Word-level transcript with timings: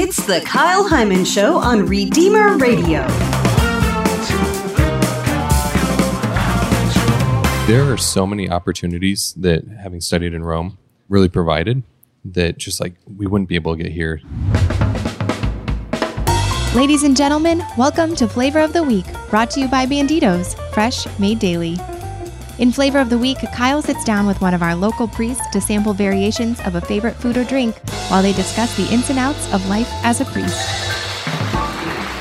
It's 0.00 0.24
the 0.26 0.40
Kyle 0.42 0.88
Heimann 0.88 1.26
Show 1.26 1.56
on 1.56 1.84
Redeemer 1.84 2.56
Radio. 2.56 3.04
There 7.66 7.92
are 7.92 7.96
so 7.96 8.24
many 8.24 8.48
opportunities 8.48 9.34
that 9.38 9.66
having 9.66 10.00
studied 10.00 10.34
in 10.34 10.44
Rome 10.44 10.78
really 11.08 11.28
provided 11.28 11.82
that 12.24 12.58
just 12.58 12.80
like 12.80 12.94
we 13.16 13.26
wouldn't 13.26 13.48
be 13.48 13.56
able 13.56 13.76
to 13.76 13.82
get 13.82 13.90
here. 13.90 14.20
Ladies 16.76 17.02
and 17.02 17.16
gentlemen, 17.16 17.64
welcome 17.76 18.14
to 18.14 18.28
Flavor 18.28 18.60
of 18.60 18.72
the 18.72 18.84
Week, 18.84 19.06
brought 19.30 19.50
to 19.50 19.60
you 19.60 19.66
by 19.66 19.84
Banditos, 19.84 20.54
fresh 20.72 21.08
made 21.18 21.40
daily. 21.40 21.76
In 22.58 22.72
Flavor 22.72 22.98
of 22.98 23.08
the 23.08 23.18
Week, 23.18 23.38
Kyle 23.54 23.80
sits 23.80 24.02
down 24.02 24.26
with 24.26 24.40
one 24.40 24.52
of 24.52 24.64
our 24.64 24.74
local 24.74 25.06
priests 25.06 25.46
to 25.52 25.60
sample 25.60 25.92
variations 25.92 26.58
of 26.62 26.74
a 26.74 26.80
favorite 26.80 27.14
food 27.14 27.36
or 27.36 27.44
drink 27.44 27.78
while 28.08 28.20
they 28.20 28.32
discuss 28.32 28.76
the 28.76 28.92
ins 28.92 29.08
and 29.10 29.18
outs 29.18 29.52
of 29.52 29.64
life 29.68 29.88
as 30.02 30.20
a 30.20 30.24
priest. 30.24 30.56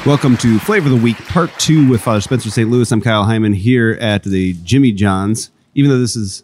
Welcome 0.05 0.37
to 0.37 0.59
Flavor 0.59 0.89
of 0.89 0.95
the 0.95 1.03
Week, 1.03 1.17
part 1.25 1.49
two 1.57 1.89
with 1.89 2.01
Father 2.01 2.21
Spencer 2.21 2.51
St. 2.51 2.69
Louis. 2.69 2.91
I'm 2.91 3.01
Kyle 3.01 3.25
Heimann 3.25 3.55
here 3.55 3.97
at 3.99 4.21
the 4.21 4.53
Jimmy 4.63 4.91
John's. 4.91 5.49
Even 5.73 5.89
though 5.89 5.97
this 5.97 6.15
is 6.15 6.43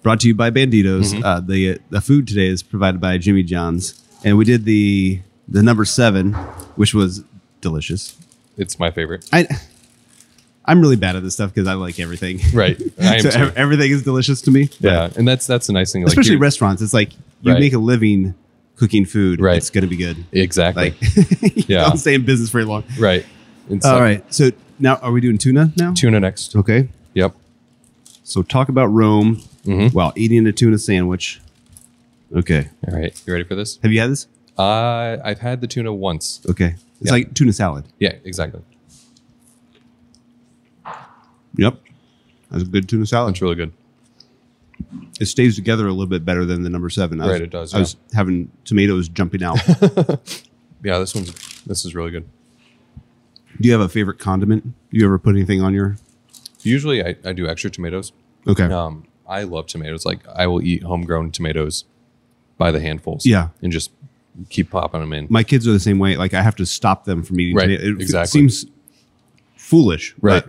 brought 0.00 0.20
to 0.20 0.28
you 0.28 0.34
by 0.34 0.50
Banditos, 0.50 1.22
uh, 1.22 1.40
the 1.40 1.80
the 1.90 2.00
food 2.00 2.26
today 2.26 2.46
is 2.46 2.62
provided 2.62 2.98
by 2.98 3.18
Jimmy 3.18 3.42
John's, 3.42 4.02
and 4.24 4.38
we 4.38 4.46
did 4.46 4.64
the 4.64 5.20
the 5.46 5.62
number 5.62 5.84
seven, 5.84 6.32
which 6.76 6.94
was 6.94 7.24
delicious. 7.60 8.16
It's 8.56 8.78
my 8.78 8.90
favorite. 8.90 9.28
I 9.34 9.46
I'm 10.64 10.80
really 10.80 10.96
bad 10.96 11.16
at 11.16 11.22
this 11.24 11.34
stuff 11.34 11.52
because 11.52 11.66
I 11.68 11.74
like 11.74 11.98
everything. 11.98 12.40
Right. 12.54 12.80
I 13.00 13.16
am 13.16 13.20
so 13.20 13.30
too. 13.30 13.52
everything 13.56 13.90
is 13.90 14.02
delicious 14.02 14.40
to 14.42 14.50
me. 14.50 14.70
Yeah, 14.80 15.10
and 15.16 15.26
that's 15.26 15.46
that's 15.46 15.68
a 15.68 15.72
nice 15.72 15.92
thing. 15.92 16.02
Like 16.02 16.08
especially 16.10 16.32
you're- 16.32 16.40
restaurants. 16.42 16.82
It's 16.82 16.94
like 16.94 17.12
you 17.42 17.52
Right. 17.52 17.60
make 17.60 17.72
a 17.72 17.78
living 17.78 18.34
cooking 18.76 19.04
food. 19.04 19.40
Right. 19.40 19.56
It's 19.56 19.70
going 19.70 19.82
to 19.82 19.88
be 19.90 19.96
good. 19.96 20.24
Exactly. 20.32 20.90
Like 20.90 21.02
you 21.56 21.64
Yeah. 21.68 21.84
don't 21.84 21.98
stay 21.98 22.14
in 22.14 22.24
business 22.24 22.50
very 22.50 22.64
long. 22.64 22.84
right. 22.98 23.24
It's 23.70 23.84
All 23.86 23.94
like 23.94 24.02
right. 24.02 24.34
So 24.34 24.50
now 24.78 24.96
are 24.96 25.12
we 25.12 25.20
doing 25.20 25.38
tuna 25.38 25.72
now? 25.76 25.92
Tuna 25.94 26.18
next. 26.20 26.54
Okay. 26.56 26.88
Yep. 27.14 27.34
So 28.24 28.42
talk 28.42 28.68
about 28.68 28.86
Rome 28.86 29.40
Mhm. 29.66 29.92
while 29.92 30.12
eating 30.16 30.46
a 30.46 30.52
tuna 30.52 30.78
sandwich. 30.78 31.40
Okay. 32.34 32.68
All 32.88 32.98
right. 32.98 33.20
You 33.26 33.32
ready 33.32 33.44
for 33.44 33.54
this? 33.54 33.78
Have 33.82 33.92
you 33.92 34.00
had 34.00 34.10
this? 34.10 34.26
Uh, 34.58 35.18
I've 35.24 35.40
had 35.40 35.60
the 35.60 35.66
tuna 35.66 35.92
once. 35.92 36.40
Okay. 36.48 36.74
It's 37.00 37.06
Yeah. 37.06 37.12
like 37.12 37.34
tuna 37.34 37.52
salad. 37.52 37.84
Yeah, 37.98 38.14
exactly. 38.24 38.60
Yep. 41.56 41.78
That's 42.50 42.62
a 42.64 42.66
good 42.66 42.88
tuna 42.88 43.06
salad. 43.06 43.32
It's 43.34 43.42
really 43.42 43.54
good. 43.54 43.72
It 45.20 45.26
stays 45.26 45.54
together 45.54 45.86
a 45.86 45.90
little 45.90 46.06
bit 46.06 46.24
better 46.24 46.44
than 46.44 46.62
the 46.62 46.70
number 46.70 46.90
seven. 46.90 47.20
I 47.20 47.24
was, 47.26 47.32
Right, 47.32 47.42
it 47.42 47.50
does, 47.50 47.74
I 47.74 47.78
was 47.78 47.96
having 48.12 48.50
tomatoes 48.64 49.08
jumping 49.08 49.42
out. 49.42 49.58
Yeah, 50.84 50.98
this 50.98 51.14
one's 51.14 51.32
this 51.62 51.84
is 51.84 51.94
really 51.94 52.10
good. 52.10 52.28
Do 53.60 53.68
you 53.68 53.72
have 53.72 53.80
a 53.80 53.88
favorite 53.88 54.18
condiment? 54.18 54.64
Do 54.64 54.72
you 54.98 55.04
ever 55.04 55.16
put 55.18 55.36
anything 55.36 55.62
on 55.62 55.72
your? 55.74 55.96
Usually, 56.62 57.04
I, 57.04 57.14
I 57.24 57.32
do 57.32 57.46
extra 57.46 57.70
tomatoes. 57.70 58.12
Okay. 58.48 58.64
Um, 58.64 59.06
I 59.28 59.44
love 59.44 59.68
tomatoes. 59.68 60.04
Like 60.04 60.26
I 60.28 60.48
will 60.48 60.60
eat 60.60 60.82
homegrown 60.82 61.30
tomatoes 61.30 61.84
by 62.58 62.72
the 62.72 62.80
handfuls. 62.80 63.24
Yeah. 63.24 63.50
and 63.62 63.70
just 63.70 63.92
keep 64.50 64.70
popping 64.70 65.00
them 65.00 65.12
in. 65.12 65.28
My 65.30 65.44
kids 65.44 65.68
are 65.68 65.72
the 65.72 65.78
same 65.78 66.00
way. 66.00 66.16
Like 66.16 66.34
I 66.34 66.42
have 66.42 66.56
to 66.56 66.66
stop 66.66 67.04
them 67.04 67.22
from 67.22 67.38
eating. 67.38 67.54
Right, 67.54 67.70
It, 67.70 68.00
exactly. 68.00 68.22
It 68.22 68.50
seems 68.50 68.66
foolish. 69.56 70.16
Right. 70.20 70.42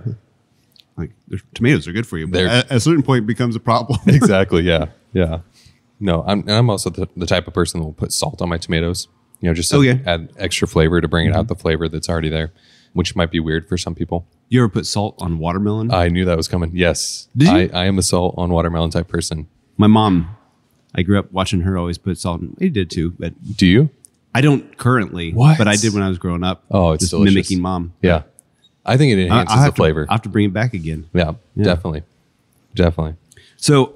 Like 0.98 1.12
tomatoes 1.54 1.88
are 1.88 1.92
good 1.92 2.06
for 2.08 2.18
you, 2.18 2.28
but 2.28 2.34
They're- 2.38 2.48
at, 2.48 2.72
a 2.72 2.80
certain 2.80 3.04
point, 3.04 3.24
it 3.24 3.28
becomes 3.28 3.56
a 3.56 3.60
problem. 3.60 4.00
exactly. 4.08 4.62
Yeah. 4.74 4.86
Yeah. 5.14 5.40
No, 6.00 6.24
I'm 6.28 6.40
and 6.42 6.52
I'm 6.52 6.70
also 6.70 6.90
the, 6.90 7.08
the 7.16 7.26
type 7.26 7.48
of 7.48 7.54
person 7.54 7.80
that 7.80 7.86
will 7.86 7.94
put 7.94 8.12
salt 8.12 8.42
on 8.42 8.50
my 8.50 8.58
tomatoes. 8.58 9.08
You 9.40 9.50
know, 9.50 9.54
just 9.54 9.70
to 9.72 9.78
Okay. 9.78 10.02
add 10.06 10.30
extra 10.38 10.68
flavor 10.68 11.00
to 11.02 11.08
bring 11.08 11.26
it 11.28 11.30
Mm-hmm. 11.32 11.40
out 11.40 11.48
the 11.48 11.56
flavor 11.56 11.88
that's 11.90 12.10
already 12.10 12.30
there, 12.30 12.52
which 12.94 13.16
might 13.16 13.30
be 13.32 13.40
weird 13.40 13.68
for 13.68 13.78
some 13.78 13.94
people. 13.96 14.26
you 14.50 14.60
ever 14.62 14.70
put 14.70 14.86
salt 14.86 15.16
on 15.20 15.38
watermelon? 15.40 15.92
I 15.94 16.08
knew 16.10 16.26
that 16.26 16.38
was 16.38 16.48
coming. 16.48 16.72
Yes, 16.74 17.28
Did 17.36 17.48
you? 17.50 17.78
I, 17.78 17.84
I 17.84 17.86
am 17.86 17.98
a 17.98 18.02
salt 18.04 18.36
on 18.38 18.52
watermelon 18.52 18.90
type 18.92 19.08
person. 19.08 19.48
My 19.78 19.88
mom, 19.88 20.36
I 20.96 21.02
grew 21.04 21.20
up 21.20 21.32
watching 21.32 21.62
her 21.62 21.78
always 21.78 21.98
put 21.98 22.18
salt. 22.18 22.42
in 22.42 22.56
I 22.62 22.68
did 22.70 22.90
too, 22.90 23.12
but 23.20 23.34
Do 23.58 23.66
you? 23.68 23.90
I 24.36 24.42
don't 24.42 24.78
currently. 24.78 25.32
What? 25.34 25.58
But 25.58 25.68
I 25.68 25.76
did 25.76 25.94
when 25.94 26.04
I 26.04 26.10
was 26.10 26.18
growing 26.18 26.44
up. 26.44 26.64
Oh, 26.72 26.92
it's 26.94 27.02
just 27.04 27.12
delicious. 27.12 27.34
mimicking 27.36 27.62
mom. 27.62 27.94
Yeah, 28.02 28.24
I 28.86 28.98
think 28.98 29.14
it 29.14 29.20
I, 29.20 29.26
enhances 29.26 29.58
I'll 29.58 29.66
the 29.72 29.76
flavor. 29.76 30.06
To, 30.06 30.12
I 30.12 30.16
have 30.16 30.22
to 30.24 30.30
bring 30.30 30.46
it 30.46 30.54
back 30.54 30.74
again. 30.74 31.10
yeah, 31.14 31.34
definitely, 31.62 32.04
definitely. 32.76 33.16
So, 33.58 33.96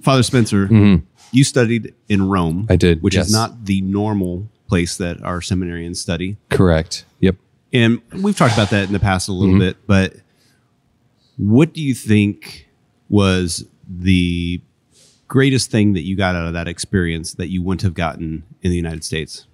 Father 0.00 0.22
Spencer, 0.22 0.68
you 1.32 1.44
studied 1.44 1.94
in 2.08 2.28
Rome. 2.28 2.62
Mm-hmm. 2.62 2.72
I 2.72 2.76
did, 2.76 3.02
which 3.02 3.14
yes. 3.14 3.26
is 3.26 3.32
not 3.32 3.64
the 3.66 3.80
normal 3.82 4.48
place 4.68 4.96
that 4.96 5.22
our 5.22 5.40
seminarians 5.40 5.96
study. 5.96 6.38
Correct. 6.50 7.04
Yep. 7.20 7.36
And 7.74 8.00
we've 8.22 8.36
talked 8.36 8.54
about 8.54 8.70
that 8.70 8.86
in 8.86 8.92
the 8.92 9.00
past 9.00 9.28
a 9.28 9.32
Mm-hmm. 9.32 9.40
little 9.40 9.58
bit, 9.58 9.76
but 9.86 10.14
what 11.36 11.72
do 11.72 11.82
you 11.82 11.94
think 11.94 12.68
was 13.08 13.66
the 13.88 14.60
greatest 15.28 15.70
thing 15.70 15.92
that 15.94 16.02
you 16.02 16.16
got 16.16 16.34
out 16.34 16.46
of 16.46 16.52
that 16.54 16.68
experience 16.68 17.34
that 17.34 17.48
you 17.48 17.62
wouldn't 17.62 17.82
have 17.82 17.94
gotten 17.94 18.44
in 18.62 18.70
the 18.70 18.76
United 18.76 19.04
States? 19.04 19.46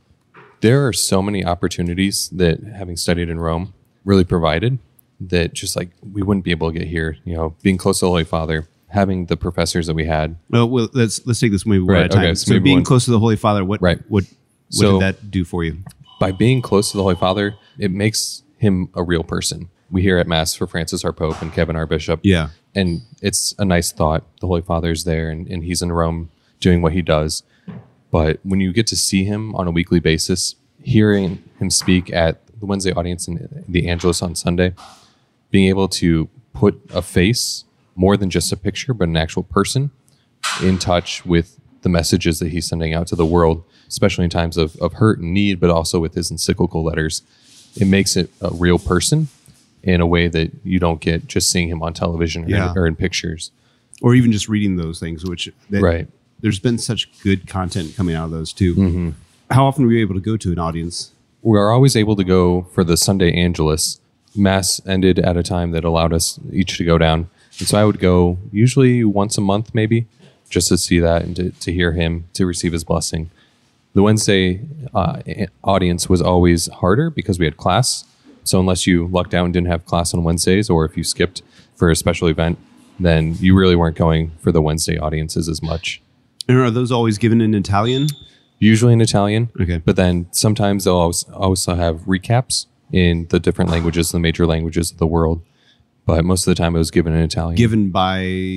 there 0.61 0.85
are 0.87 0.93
so 0.93 1.23
many 1.23 1.45
opportunities 1.45 2.29
that 2.31 2.61
having 2.65 2.97
studied 2.97 3.29
in 3.29 3.39
Rome 3.39 3.73
really 4.09 4.25
provided 4.25 4.79
that 5.21 5.53
just 5.53 5.77
like 5.77 5.91
we 6.13 6.23
wouldn't 6.23 6.45
be 6.45 6.51
able 6.51 6.73
to 6.73 6.79
get 6.79 6.89
here. 6.89 7.19
You 7.25 7.37
know, 7.37 7.57
being 7.63 7.77
close 7.77 7.99
to 8.01 8.07
the 8.07 8.11
Holy 8.11 8.25
Father, 8.25 8.67
having 8.89 9.27
the 9.27 9.37
professors 9.37 9.87
that 9.87 9.95
we 9.95 10.07
had. 10.07 10.37
Well, 10.51 10.69
well 10.69 10.89
let's 10.95 11.25
let's 11.27 11.39
take 11.39 11.53
this 11.53 11.67
maybe 11.67 11.81
one 11.83 11.95
Right, 11.95 12.05
at 12.05 12.13
a 12.13 12.17
time. 12.17 12.25
okay, 12.25 12.35
so 12.35 12.55
so 12.55 12.61
being 12.61 12.79
one- 12.79 12.85
close 12.85 13.05
to 13.05 13.11
the 13.11 13.19
Holy 13.19 13.37
Father, 13.37 13.65
what 13.65 13.81
Right. 13.83 13.99
what 14.09 14.25
what 14.25 14.35
So- 14.71 14.93
did 14.93 15.03
that 15.03 15.31
do 15.31 15.45
for 15.45 15.63
you? 15.63 15.79
By 16.19 16.33
being 16.33 16.63
close 16.63 16.91
to 16.91 16.97
the 16.97 17.03
Holy 17.05 17.15
Father, 17.15 17.55
it 17.79 17.91
makes 17.93 18.43
him 18.57 18.89
a 18.95 19.03
real 19.05 19.23
person. 19.23 19.69
We 19.91 20.03
hear 20.03 20.19
at 20.19 20.27
Mass 20.27 20.55
for 20.55 20.67
Francis 20.67 21.05
our 21.05 21.13
Pope 21.13 21.41
and 21.41 21.53
Kevin 21.53 21.77
our 21.77 21.87
Bishop. 21.87 22.21
Yeah. 22.25 22.49
And 22.75 23.03
it's 23.23 23.55
a 23.59 23.65
nice 23.65 23.93
thought. 23.93 24.25
The 24.41 24.47
Holy 24.49 24.61
Father's 24.63 25.05
there 25.05 25.31
and, 25.31 25.47
and 25.47 25.63
he's 25.65 25.81
in 25.81 25.93
Rome 25.93 26.31
doing 26.61 26.83
what 26.83 26.93
he 26.93 27.03
does. 27.03 27.45
But 28.11 28.41
when 28.43 28.61
you 28.61 28.73
get 28.73 28.87
to 28.89 28.97
see 28.97 29.25
him 29.25 29.55
on 29.55 29.67
a 29.69 29.71
weekly 29.71 30.01
basis, 30.01 30.57
hearing 30.83 31.43
him 31.61 31.71
speak 31.71 32.13
at 32.13 32.41
the 32.61 32.67
Wednesday 32.67 32.93
audience 32.93 33.29
and 33.29 33.65
the 33.69 33.89
Angelus 33.89 34.23
on 34.23 34.35
Sunday, 34.35 34.75
being 35.51 35.69
able 35.69 35.89
to 35.89 36.29
put 36.53 36.81
a 36.93 37.03
face 37.03 37.65
more 37.95 38.17
than 38.17 38.31
just 38.31 38.53
a 38.53 38.57
picture, 38.57 38.95
but 38.95 39.09
an 39.09 39.17
actual 39.17 39.43
person 39.43 39.91
in 40.63 40.79
touch 40.79 41.25
with 41.27 41.59
the 41.83 41.89
messages 41.89 42.39
that 42.39 42.49
he's 42.49 42.67
sending 42.67 42.93
out 42.95 43.07
to 43.09 43.17
the 43.17 43.27
world, 43.27 43.65
especially 43.89 44.25
in 44.25 44.31
times 44.31 44.57
of, 44.57 44.77
of 44.77 44.95
hurt 44.95 45.19
and 45.19 45.33
need, 45.33 45.61
but 45.61 45.71
also 45.71 45.99
with 46.01 46.15
his 46.15 46.31
encyclical 46.31 46.83
letters. 46.83 47.23
It 47.77 47.87
makes 47.87 48.17
it 48.17 48.31
a 48.41 48.51
real 48.53 48.79
person 48.79 49.29
in 49.83 50.01
a 50.01 50.07
way 50.07 50.27
that 50.29 50.51
you 50.65 50.79
don't 50.81 51.01
get 51.01 51.27
just 51.29 51.51
seeing 51.51 51.69
him 51.69 51.83
on 51.83 51.95
television 51.95 52.45
or, 52.45 52.49
Yeah. 52.49 52.73
or 52.75 52.87
in 52.87 52.97
pictures. 52.97 53.53
Or 54.03 54.15
even 54.15 54.33
just 54.33 54.49
reading 54.49 54.77
those 54.77 54.99
things, 55.01 55.25
which 55.25 55.49
that, 55.71 55.81
Right. 55.81 56.09
There's 56.41 56.59
been 56.61 56.79
such 56.79 57.09
good 57.23 57.47
content 57.49 57.97
coming 57.97 58.15
out 58.15 58.27
of 58.27 58.31
those 58.31 58.53
too. 58.53 58.75
Mm-hmm. 58.75 59.11
How 59.51 59.67
often 59.67 59.85
were 59.87 59.93
you 59.93 60.01
able 60.01 60.15
to 60.15 60.21
go 60.21 60.37
to 60.37 60.53
an 60.53 60.59
audience? 60.59 61.11
We 61.43 61.57
are 61.57 61.71
always 61.71 61.95
able 61.97 62.17
to 62.17 62.25
go 62.25 62.63
for 62.75 62.83
the 62.83 62.97
Sunday 62.97 63.33
Angelus. 63.33 64.01
Mass 64.35 64.81
ended 64.87 65.19
at 65.19 65.37
a 65.37 65.43
time 65.43 65.71
that 65.71 65.85
allowed 65.85 66.13
us 66.13 66.39
each 66.53 66.77
to 66.79 66.85
go 66.85 66.99
down. 66.99 67.31
And 67.59 67.69
so 67.69 67.79
I 67.79 67.85
would 67.85 68.01
go 68.01 68.39
usually 68.53 69.05
once 69.05 69.39
a 69.39 69.41
month, 69.41 69.75
maybe, 69.75 70.07
just 70.51 70.69
to 70.69 70.79
see 70.79 70.99
that 71.01 71.23
and 71.23 71.37
to, 71.37 71.51
to 71.51 71.73
hear 71.73 71.93
him, 71.93 72.25
to 72.35 72.47
receive 72.47 72.73
his 72.73 72.85
blessing. 72.85 73.31
The 73.95 74.03
Wednesday 74.03 74.61
uh, 74.95 75.23
audience 75.65 76.09
was 76.09 76.21
always 76.21 76.69
harder 76.69 77.11
because 77.11 77.39
we 77.39 77.45
had 77.45 77.57
class. 77.57 78.05
So 78.45 78.61
unless 78.61 78.87
you 78.87 79.07
lucked 79.09 79.35
out 79.35 79.45
and 79.45 79.53
didn't 79.53 79.69
have 79.69 79.87
class 79.87 80.15
on 80.15 80.25
Wednesdays, 80.25 80.71
or 80.71 80.85
if 80.85 80.97
you 80.97 81.05
skipped 81.05 81.43
for 81.77 81.91
a 81.91 81.97
special 81.97 82.29
event, 82.29 82.59
then 82.99 83.37
you 83.41 83.55
really 83.57 83.77
weren't 83.77 83.97
going 83.97 84.33
for 84.39 84.53
the 84.53 84.63
Wednesday 84.63 84.99
audiences 84.99 85.49
as 85.49 85.63
much. 85.63 86.01
And 86.49 86.59
are 86.59 86.71
those 86.71 86.91
always 86.91 87.19
given 87.19 87.41
in 87.41 87.55
Italian? 87.55 88.09
Usually 88.59 88.93
in 88.93 89.01
Italian. 89.01 89.51
Okay. 89.61 89.79
But 89.79 89.97
then 89.97 90.27
sometimes 90.33 90.85
they'll 90.85 90.95
also 90.95 91.33
also 91.33 91.75
have 91.75 92.01
recaps 92.01 92.67
in 92.93 93.27
the 93.31 93.39
different 93.39 93.71
languages, 93.71 94.11
the 94.11 94.19
major 94.19 94.47
languages 94.47 94.91
of 94.91 94.99
the 94.99 95.07
world. 95.07 95.43
But 96.07 96.25
most 96.25 96.47
of 96.47 96.51
the 96.51 96.55
time 96.55 96.75
it 96.75 96.79
was 96.79 96.91
given 96.91 97.13
in 97.13 97.21
Italian. 97.21 97.57
Given 97.57 97.91
by 97.91 98.57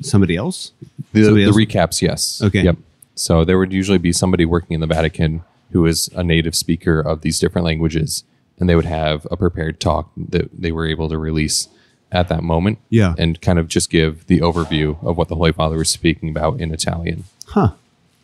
somebody 0.00 0.36
else? 0.36 0.72
the, 1.12 1.24
somebody 1.24 1.44
the 1.44 1.50
else? 1.50 1.56
recaps, 1.56 2.02
yes. 2.02 2.42
Okay. 2.42 2.62
Yep. 2.62 2.76
So 3.14 3.44
there 3.44 3.58
would 3.58 3.72
usually 3.72 3.98
be 3.98 4.12
somebody 4.12 4.44
working 4.44 4.74
in 4.74 4.80
the 4.80 4.86
Vatican 4.86 5.42
who 5.70 5.86
is 5.86 6.08
a 6.14 6.24
native 6.24 6.54
speaker 6.54 7.00
of 7.00 7.22
these 7.22 7.38
different 7.38 7.64
languages, 7.64 8.24
and 8.58 8.68
they 8.68 8.74
would 8.74 8.84
have 8.84 9.26
a 9.30 9.36
prepared 9.36 9.80
talk 9.80 10.10
that 10.16 10.50
they 10.52 10.72
were 10.72 10.86
able 10.86 11.08
to 11.08 11.16
release 11.18 11.68
at 12.10 12.28
that 12.28 12.42
moment. 12.42 12.78
Yeah. 12.90 13.14
And 13.16 13.40
kind 13.40 13.58
of 13.58 13.68
just 13.68 13.88
give 13.88 14.26
the 14.26 14.40
overview 14.40 15.02
of 15.04 15.16
what 15.16 15.28
the 15.28 15.36
Holy 15.36 15.52
Father 15.52 15.78
was 15.78 15.88
speaking 15.88 16.28
about 16.28 16.60
in 16.60 16.72
Italian. 16.72 17.24
Huh. 17.46 17.72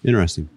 Interesting. 0.04 0.48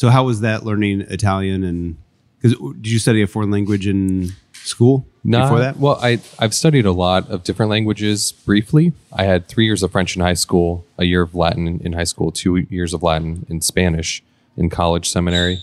So 0.00 0.08
how 0.08 0.24
was 0.24 0.40
that 0.40 0.64
learning 0.64 1.02
Italian 1.02 1.62
and 1.62 1.98
because 2.40 2.56
did 2.80 2.90
you 2.90 2.98
study 2.98 3.20
a 3.20 3.26
foreign 3.26 3.50
language 3.50 3.86
in 3.86 4.30
school 4.54 5.06
Not- 5.22 5.42
before 5.42 5.58
that? 5.58 5.76
Well, 5.76 5.98
I 6.00 6.20
I've 6.38 6.54
studied 6.54 6.86
a 6.86 6.92
lot 6.92 7.28
of 7.28 7.44
different 7.44 7.68
languages 7.68 8.32
briefly. 8.32 8.94
I 9.12 9.24
had 9.24 9.46
three 9.46 9.66
years 9.66 9.82
of 9.82 9.92
French 9.92 10.16
in 10.16 10.22
high 10.22 10.40
school, 10.46 10.86
a 10.96 11.04
year 11.04 11.20
of 11.20 11.34
Latin 11.34 11.82
in, 11.84 11.92
high 11.92 12.04
school, 12.04 12.32
two 12.32 12.56
years 12.70 12.94
of 12.94 13.02
Latin 13.02 13.44
in 13.50 13.60
Spanish 13.60 14.22
in 14.56 14.70
college 14.70 15.10
seminary, 15.10 15.58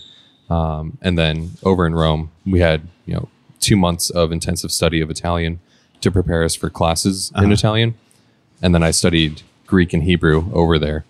Um, 0.48 0.98
and 1.02 1.18
then 1.18 1.50
over 1.64 1.84
in 1.84 1.96
Rome, 1.96 2.30
we 2.46 2.60
had 2.60 2.82
you 3.06 3.14
know 3.14 3.28
two 3.58 3.76
months 3.76 4.08
of 4.08 4.30
intensive 4.30 4.70
study 4.70 5.00
of 5.00 5.10
Italian 5.10 5.58
to 6.00 6.12
prepare 6.12 6.44
us 6.44 6.54
for 6.54 6.70
classes 6.70 7.32
in 7.34 7.50
Italian, 7.50 7.94
and 8.62 8.72
then 8.72 8.84
I 8.84 8.92
studied 8.92 9.42
Greek 9.66 9.92
and 9.92 10.04
Hebrew 10.04 10.48
over 10.52 10.78
there. 10.78 11.04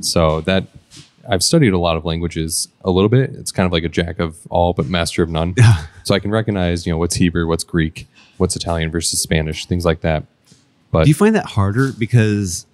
So 0.00 0.40
that 0.40 0.64
I've 1.28 1.42
studied 1.42 1.72
a 1.72 1.78
lot 1.78 1.96
of 1.96 2.04
languages 2.04 2.68
a 2.84 2.90
little 2.90 3.08
bit. 3.08 3.30
It's 3.34 3.52
kind 3.52 3.66
of 3.66 3.72
like 3.72 3.84
a 3.84 3.88
jack 3.88 4.18
of 4.18 4.38
all 4.50 4.72
but 4.72 4.86
master 4.86 5.22
of 5.22 5.28
none. 5.30 5.54
so 6.04 6.14
I 6.14 6.18
can 6.18 6.30
recognize 6.30 6.86
you 6.86 6.92
know 6.92 6.98
what's 6.98 7.14
Hebrew, 7.16 7.46
what's 7.46 7.64
Greek, 7.64 8.06
what's 8.38 8.56
Italian 8.56 8.90
versus 8.90 9.20
Spanish, 9.20 9.66
things 9.66 9.84
like 9.84 10.00
that. 10.02 10.24
But 10.90 11.04
Do 11.04 11.10
you 11.10 11.14
find 11.14 11.34
that 11.34 11.46
harder? 11.46 11.92
Because 11.92 12.66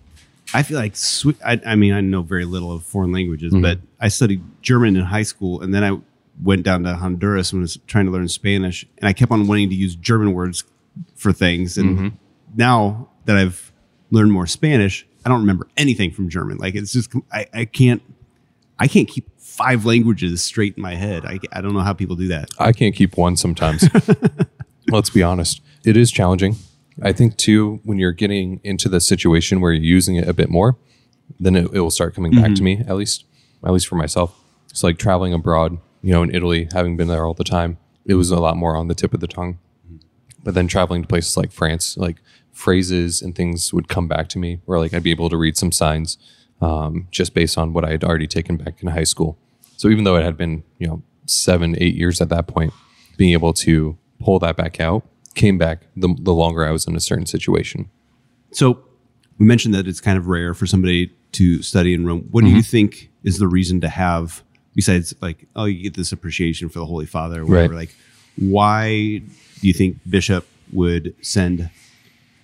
I 0.52 0.62
feel 0.62 0.78
like, 0.78 0.96
Swe- 0.96 1.36
I, 1.44 1.60
I 1.64 1.74
mean, 1.76 1.92
I 1.92 2.00
know 2.00 2.22
very 2.22 2.44
little 2.44 2.72
of 2.72 2.82
foreign 2.82 3.12
languages, 3.12 3.52
Mm-hmm. 3.52 3.62
but 3.62 3.78
I 4.00 4.08
studied 4.08 4.42
German 4.62 4.96
in 4.96 5.04
high 5.04 5.22
school, 5.22 5.62
and 5.62 5.72
then 5.72 5.84
I 5.84 5.98
went 6.42 6.62
down 6.64 6.82
to 6.84 6.94
Honduras 6.96 7.52
and 7.52 7.62
was 7.62 7.78
trying 7.86 8.06
to 8.06 8.10
learn 8.12 8.26
Spanish, 8.28 8.84
and 8.98 9.06
I 9.08 9.12
kept 9.12 9.30
on 9.32 9.46
wanting 9.46 9.68
to 9.70 9.74
use 9.76 9.94
German 9.94 10.32
words 10.32 10.64
for 11.14 11.32
things. 11.32 11.78
And 11.78 11.96
Mm-hmm. 11.98 12.08
now 12.56 13.08
that 13.26 13.36
I've 13.36 13.70
learned 14.10 14.32
more 14.32 14.46
Spanish, 14.46 15.06
I 15.24 15.28
don't 15.28 15.40
remember 15.40 15.68
anything 15.76 16.10
from 16.10 16.28
German. 16.28 16.56
Like 16.58 16.74
it's 16.74 16.92
just 16.92 17.12
I, 17.32 17.46
I 17.54 17.64
can't 17.66 18.02
I 18.80 18.88
can't 18.88 19.06
keep 19.06 19.28
five 19.38 19.84
languages 19.84 20.42
straight 20.42 20.76
in 20.76 20.82
my 20.82 20.94
head. 20.94 21.26
I, 21.26 21.38
I 21.52 21.60
don't 21.60 21.74
know 21.74 21.80
how 21.80 21.92
people 21.92 22.16
do 22.16 22.28
that. 22.28 22.48
I 22.58 22.72
can't 22.72 22.94
keep 22.94 23.16
one 23.18 23.36
sometimes. 23.36 23.86
Let's 24.88 25.10
be 25.10 25.22
honest. 25.22 25.60
It 25.84 25.98
is 25.98 26.10
challenging. 26.10 26.56
I 27.02 27.12
think 27.12 27.36
too, 27.36 27.80
when 27.84 27.98
you're 27.98 28.12
getting 28.12 28.60
into 28.64 28.88
the 28.88 29.00
situation 29.00 29.60
where 29.60 29.72
you're 29.72 29.84
using 29.84 30.16
it 30.16 30.26
a 30.26 30.32
bit 30.32 30.48
more, 30.48 30.78
then 31.38 31.56
it, 31.56 31.70
it 31.74 31.80
will 31.80 31.90
start 31.90 32.14
coming 32.14 32.32
back 32.32 32.46
to 32.46 32.62
mm-hmm. 32.62 32.64
me, 32.64 32.84
at 32.88 32.96
least, 32.96 33.24
at 33.62 33.70
least 33.70 33.86
for 33.86 33.96
myself. 33.96 34.34
It's 34.70 34.82
like 34.82 34.98
traveling 34.98 35.34
abroad, 35.34 35.78
you 36.02 36.12
know, 36.12 36.22
in 36.22 36.34
Italy, 36.34 36.68
having 36.72 36.96
been 36.96 37.08
there 37.08 37.26
all 37.26 37.34
the 37.34 37.44
time, 37.44 37.78
it 38.06 38.14
was 38.14 38.30
a 38.30 38.40
lot 38.40 38.56
more 38.56 38.76
on 38.76 38.88
the 38.88 38.94
tip 38.94 39.12
of 39.12 39.20
the 39.20 39.28
tongue. 39.28 39.58
Mm-hmm. 39.86 39.96
But 40.42 40.54
then 40.54 40.68
traveling 40.68 41.02
to 41.02 41.08
places 41.08 41.36
like 41.36 41.52
France, 41.52 41.98
like 41.98 42.16
phrases 42.50 43.20
and 43.20 43.34
things 43.34 43.72
would 43.74 43.88
come 43.88 44.08
back 44.08 44.28
to 44.30 44.38
me 44.38 44.60
where 44.64 44.78
like 44.78 44.94
I'd 44.94 45.02
be 45.02 45.10
able 45.10 45.30
to 45.30 45.36
read 45.36 45.56
some 45.56 45.70
signs 45.72 46.16
um, 46.60 47.08
just 47.10 47.34
based 47.34 47.56
on 47.56 47.72
what 47.72 47.84
I 47.84 47.90
had 47.90 48.04
already 48.04 48.26
taken 48.26 48.56
back 48.56 48.82
in 48.82 48.88
high 48.88 49.04
school. 49.04 49.38
So 49.76 49.88
even 49.88 50.04
though 50.04 50.16
it 50.16 50.24
had 50.24 50.36
been, 50.36 50.62
you 50.78 50.86
know, 50.86 51.02
seven, 51.26 51.74
eight 51.78 51.94
years 51.94 52.20
at 52.20 52.28
that 52.28 52.46
point, 52.46 52.72
being 53.16 53.32
able 53.32 53.52
to 53.54 53.96
pull 54.18 54.38
that 54.40 54.56
back 54.56 54.80
out 54.80 55.04
came 55.34 55.58
back 55.58 55.82
the, 55.96 56.14
the 56.20 56.32
longer 56.32 56.66
I 56.66 56.70
was 56.70 56.86
in 56.86 56.96
a 56.96 57.00
certain 57.00 57.26
situation. 57.26 57.88
So 58.52 58.82
we 59.38 59.46
mentioned 59.46 59.74
that 59.74 59.86
it's 59.86 60.00
kind 60.00 60.18
of 60.18 60.26
rare 60.26 60.54
for 60.54 60.66
somebody 60.66 61.12
to 61.32 61.62
study 61.62 61.94
in 61.94 62.06
Rome. 62.06 62.28
What 62.30 62.44
do 62.44 62.50
you 62.50 62.62
think 62.62 63.10
is 63.22 63.38
the 63.38 63.46
reason 63.46 63.80
to 63.82 63.88
have, 63.88 64.42
besides 64.74 65.14
like, 65.20 65.46
oh, 65.54 65.66
you 65.66 65.82
get 65.82 65.94
this 65.94 66.12
appreciation 66.12 66.68
for 66.68 66.80
the 66.80 66.86
Holy 66.86 67.06
Father 67.06 67.42
or 67.42 67.46
whatever? 67.46 67.74
Right. 67.74 67.80
Like, 67.80 67.96
why 68.36 69.18
do 69.18 69.68
you 69.68 69.72
think 69.72 69.98
Bishop 70.08 70.46
would 70.72 71.14
send 71.22 71.70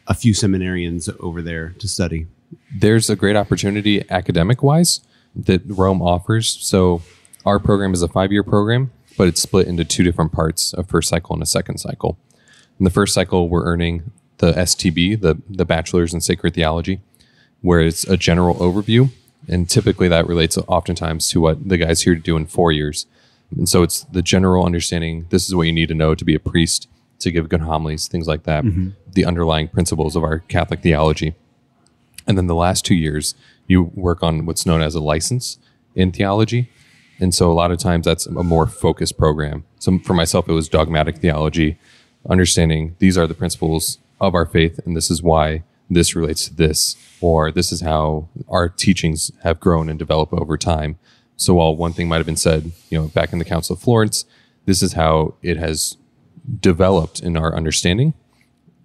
a 0.06 0.14
few 0.14 0.32
seminarians 0.32 1.14
over 1.20 1.42
there 1.42 1.70
to 1.80 1.88
study? 1.88 2.28
There's 2.74 3.10
a 3.10 3.16
great 3.16 3.36
opportunity 3.36 4.04
academic 4.10 4.62
wise 4.62 5.00
that 5.34 5.62
Rome 5.66 6.02
offers. 6.02 6.58
So 6.60 7.02
our 7.44 7.58
program 7.58 7.92
is 7.92 8.02
a 8.02 8.08
five 8.08 8.32
year 8.32 8.42
program, 8.42 8.90
but 9.16 9.28
it's 9.28 9.40
split 9.40 9.66
into 9.66 9.84
two 9.84 10.02
different 10.02 10.32
parts 10.32 10.72
a 10.74 10.84
first 10.84 11.08
cycle 11.08 11.34
and 11.34 11.42
a 11.42 11.46
second 11.46 11.78
cycle. 11.78 12.18
In 12.78 12.84
the 12.84 12.90
first 12.90 13.14
cycle, 13.14 13.48
we're 13.48 13.64
earning 13.64 14.10
the 14.38 14.52
STB, 14.52 15.20
the, 15.20 15.40
the 15.48 15.64
Bachelor's 15.64 16.12
in 16.12 16.20
Sacred 16.20 16.54
Theology, 16.54 17.00
where 17.62 17.80
it's 17.80 18.04
a 18.04 18.16
general 18.16 18.54
overview. 18.56 19.10
And 19.48 19.68
typically 19.68 20.08
that 20.08 20.26
relates 20.26 20.58
oftentimes 20.58 21.28
to 21.28 21.40
what 21.40 21.68
the 21.68 21.78
guys 21.78 22.02
here 22.02 22.14
do 22.14 22.36
in 22.36 22.46
four 22.46 22.72
years. 22.72 23.06
And 23.56 23.68
so 23.68 23.82
it's 23.82 24.02
the 24.04 24.22
general 24.22 24.66
understanding 24.66 25.26
this 25.30 25.46
is 25.46 25.54
what 25.54 25.62
you 25.62 25.72
need 25.72 25.88
to 25.88 25.94
know 25.94 26.14
to 26.14 26.24
be 26.24 26.34
a 26.34 26.40
priest, 26.40 26.88
to 27.20 27.30
give 27.30 27.48
good 27.48 27.60
homilies, 27.60 28.08
things 28.08 28.26
like 28.26 28.42
that, 28.42 28.64
mm-hmm. 28.64 28.90
the 29.10 29.24
underlying 29.24 29.68
principles 29.68 30.16
of 30.16 30.24
our 30.24 30.40
Catholic 30.40 30.80
theology. 30.80 31.34
And 32.26 32.36
then 32.36 32.46
the 32.46 32.54
last 32.54 32.84
two 32.84 32.94
years, 32.94 33.34
you 33.66 33.84
work 33.94 34.22
on 34.22 34.46
what's 34.46 34.66
known 34.66 34.82
as 34.82 34.94
a 34.94 35.00
license 35.00 35.58
in 35.94 36.12
theology. 36.12 36.70
And 37.18 37.34
so 37.34 37.50
a 37.50 37.54
lot 37.54 37.70
of 37.70 37.78
times 37.78 38.04
that's 38.04 38.26
a 38.26 38.42
more 38.42 38.66
focused 38.66 39.16
program. 39.16 39.64
So 39.78 39.98
for 40.00 40.14
myself, 40.14 40.48
it 40.48 40.52
was 40.52 40.68
dogmatic 40.68 41.18
theology, 41.18 41.78
understanding 42.28 42.96
these 42.98 43.16
are 43.16 43.26
the 43.26 43.34
principles 43.34 43.98
of 44.20 44.34
our 44.34 44.46
faith, 44.46 44.80
and 44.84 44.96
this 44.96 45.10
is 45.10 45.22
why 45.22 45.62
this 45.88 46.16
relates 46.16 46.46
to 46.48 46.54
this, 46.54 46.96
or 47.20 47.52
this 47.52 47.70
is 47.70 47.80
how 47.80 48.28
our 48.48 48.68
teachings 48.68 49.30
have 49.42 49.60
grown 49.60 49.88
and 49.88 49.98
developed 49.98 50.32
over 50.32 50.58
time. 50.58 50.98
So 51.36 51.54
while 51.54 51.76
one 51.76 51.92
thing 51.92 52.08
might 52.08 52.16
have 52.16 52.26
been 52.26 52.36
said, 52.36 52.72
you 52.90 52.98
know, 52.98 53.08
back 53.08 53.32
in 53.32 53.38
the 53.38 53.44
Council 53.44 53.74
of 53.74 53.80
Florence, 53.80 54.24
this 54.64 54.82
is 54.82 54.94
how 54.94 55.34
it 55.42 55.58
has 55.58 55.96
developed 56.60 57.20
in 57.20 57.36
our 57.36 57.54
understanding 57.54 58.14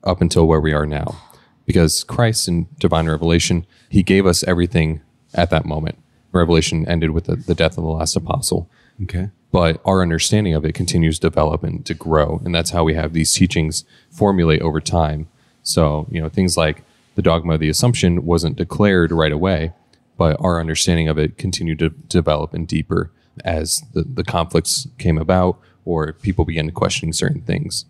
up 0.04 0.22
until 0.22 0.48
where 0.48 0.62
we 0.62 0.74
are 0.74 0.86
now. 0.86 1.31
Because 1.66 2.04
Christ 2.04 2.48
in 2.48 2.68
divine 2.80 3.08
revelation, 3.08 3.66
he 3.90 4.04
gave 4.04 4.25
us 4.25 4.44
everything 4.44 5.02
at 5.34 5.50
that 5.52 5.66
moment. 5.66 5.98
Revelation 6.31 6.88
ended 6.88 7.12
with 7.12 7.25
the, 7.25 7.36
the 7.36 7.56
death 7.56 7.78
of 7.78 7.84
the 7.84 7.90
last 7.90 8.16
apostle. 8.16 8.69
Okay. 9.04 9.30
But 9.52 9.81
our 9.86 10.02
understanding 10.02 10.54
of 10.54 10.66
it 10.66 10.74
continues 10.74 11.19
to 11.19 11.30
develop 11.30 11.63
and 11.63 11.86
to 11.86 11.94
grow. 11.94 12.42
And 12.46 12.56
that's 12.56 12.72
how 12.72 12.84
we 12.84 12.94
have 12.94 13.13
these 13.13 13.34
teachings 13.34 13.84
formulate 14.10 14.62
over 14.62 14.80
time. 14.80 15.28
So, 15.63 16.08
you 16.10 16.22
know, 16.22 16.30
things 16.30 16.56
like 16.56 16.84
the 17.16 17.22
dogma 17.22 17.56
of 17.56 17.60
the 17.60 17.69
assumption 17.69 18.25
wasn't 18.25 18.56
declared 18.56 19.12
right 19.12 19.31
away, 19.31 19.74
but 20.18 20.38
our 20.40 20.60
understanding 20.60 21.10
of 21.10 21.18
it 21.18 21.38
continued 21.38 21.80
to 21.80 21.90
develop 21.90 22.54
and 22.54 22.68
deeper 22.68 23.12
as 23.44 23.84
the, 23.94 24.04
the 24.04 24.24
conflicts 24.24 24.88
came 24.98 25.18
about 25.18 25.60
or 25.84 26.14
people 26.14 26.46
began 26.46 26.72
questioning 26.72 27.14
certain 27.14 27.42
things. 27.42 27.86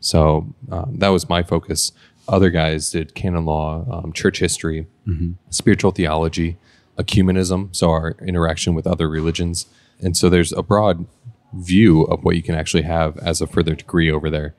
So 0.00 0.54
um, 0.70 0.96
that 0.98 1.08
was 1.08 1.28
my 1.28 1.42
focus. 1.42 1.92
Other 2.28 2.50
guys 2.50 2.90
did 2.90 3.14
canon 3.14 3.44
law, 3.44 3.84
um, 3.90 4.12
church 4.12 4.38
history, 4.38 4.86
spiritual 5.50 5.90
theology, 5.90 6.56
ecumenism, 6.98 7.74
so 7.74 7.90
our 7.90 8.16
interaction 8.26 8.74
with 8.74 8.86
other 8.86 9.08
religions. 9.08 9.66
And 10.00 10.16
so 10.16 10.28
there's 10.28 10.52
a 10.52 10.62
broad 10.62 11.06
view 11.52 12.02
of 12.04 12.24
what 12.24 12.36
you 12.36 12.42
can 12.42 12.54
actually 12.54 12.82
have 12.82 13.16
as 13.18 13.40
a 13.40 13.46
further 13.46 13.74
degree 13.74 14.10
over 14.10 14.30
there. 14.30 14.54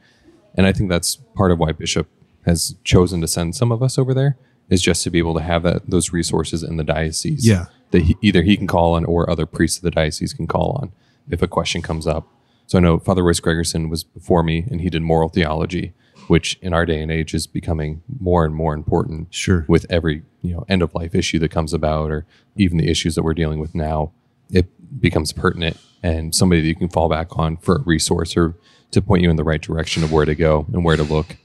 And 0.55 0.65
I 0.65 0.71
think 0.71 0.89
that's 0.89 1.15
part 1.35 1.51
of 1.51 1.59
why 1.59 1.71
Bishop 1.71 2.07
has 2.45 2.75
chosen 2.83 3.21
to 3.21 3.27
send 3.27 3.55
some 3.55 3.71
of 3.71 3.81
us 3.81 3.97
over 3.97 4.13
there 4.13 4.37
is 4.69 4.81
just 4.81 5.03
to 5.03 5.09
be 5.09 5.19
able 5.19 5.33
to 5.33 5.41
have 5.41 5.63
that 5.63 5.89
those 5.89 6.11
resources 6.11 6.63
in 6.63 6.77
the 6.77 6.83
diocese. 6.83 7.47
Yeah. 7.47 7.65
That 7.91 8.03
he, 8.03 8.15
either 8.21 8.41
he 8.41 8.57
can 8.57 8.67
call 8.67 8.93
on 8.93 9.05
or 9.05 9.29
other 9.29 9.45
priests 9.45 9.77
of 9.77 9.83
the 9.83 9.91
diocese 9.91 10.33
can 10.33 10.47
call 10.47 10.77
on 10.81 10.91
if 11.29 11.41
a 11.41 11.47
question 11.47 11.81
comes 11.81 12.07
up. 12.07 12.27
So 12.67 12.77
I 12.77 12.81
know 12.81 12.99
Father 12.99 13.23
Royce 13.23 13.39
Gregerson 13.39 13.89
was 13.89 14.03
before 14.03 14.43
me 14.43 14.65
and 14.69 14.81
he 14.81 14.89
did 14.89 15.01
moral 15.01 15.29
theology, 15.29 15.93
which 16.27 16.57
in 16.61 16.73
our 16.73 16.85
day 16.85 17.01
and 17.01 17.11
age 17.11 17.33
is 17.33 17.47
becoming 17.47 18.01
more 18.19 18.45
and 18.45 18.55
more 18.55 18.73
important. 18.73 19.33
Sure. 19.33 19.65
With 19.67 19.85
every, 19.89 20.23
you 20.41 20.53
know, 20.53 20.65
end 20.67 20.81
of 20.81 20.93
life 20.95 21.13
issue 21.15 21.39
that 21.39 21.49
comes 21.51 21.73
about 21.73 22.11
or 22.11 22.25
even 22.55 22.77
the 22.77 22.89
issues 22.89 23.15
that 23.15 23.23
we're 23.23 23.33
dealing 23.33 23.59
with 23.59 23.75
now, 23.75 24.11
it 24.49 24.67
becomes 25.01 25.31
pertinent 25.33 25.77
and 26.03 26.33
somebody 26.35 26.61
that 26.61 26.67
you 26.67 26.75
can 26.75 26.89
fall 26.89 27.09
back 27.09 27.37
on 27.37 27.57
for 27.57 27.77
a 27.77 27.81
resource 27.81 28.37
or 28.37 28.55
to 28.91 29.01
point 29.01 29.23
you 29.23 29.29
in 29.29 29.35
the 29.35 29.43
right 29.43 29.61
direction 29.61 30.03
of 30.03 30.11
where 30.11 30.25
to 30.25 30.35
go 30.35 30.65
and 30.71 30.83
where 30.85 30.95
to 30.95 31.03
look. 31.03 31.37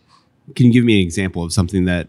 Can 0.54 0.66
you 0.66 0.72
give 0.72 0.84
me 0.84 1.00
an 1.00 1.06
example 1.06 1.42
of 1.42 1.52
something 1.52 1.84
that 1.86 2.08